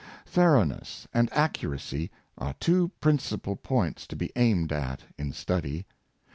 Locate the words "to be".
4.07-4.31